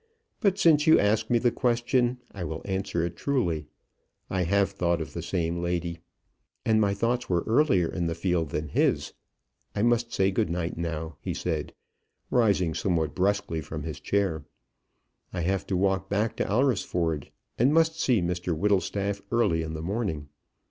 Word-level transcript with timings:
But 0.39 0.57
since 0.57 0.87
you 0.87 0.97
ask 0.99 1.29
me 1.29 1.37
the 1.37 1.51
question, 1.51 2.17
I 2.31 2.43
will 2.43 2.63
answer 2.65 3.05
it 3.05 3.15
truly, 3.15 3.67
I 4.31 4.45
have 4.45 4.71
thought 4.71 4.99
of 4.99 5.13
the 5.13 5.21
same 5.21 5.61
lady. 5.61 5.99
And 6.65 6.81
my 6.81 6.95
thoughts 6.95 7.29
were 7.29 7.43
earlier 7.45 7.87
in 7.87 8.07
the 8.07 8.15
field 8.15 8.49
than 8.49 8.69
his. 8.69 9.13
I 9.75 9.83
must 9.83 10.11
say 10.11 10.31
good 10.31 10.49
night 10.49 10.75
now," 10.75 11.17
he 11.21 11.35
said, 11.35 11.75
rising 12.31 12.73
somewhat 12.73 13.13
brusquely 13.13 13.61
from 13.61 13.83
his 13.83 13.99
chair. 13.99 14.43
"I 15.33 15.41
have 15.41 15.67
to 15.67 15.77
walk 15.77 16.09
back 16.09 16.35
to 16.37 16.49
Alresford, 16.51 17.29
and 17.59 17.71
must 17.71 17.99
see 17.99 18.23
Mr 18.23 18.57
Whittlestaff 18.57 19.21
early 19.31 19.61
in 19.61 19.75
the 19.75 19.83
morning. 19.83 20.29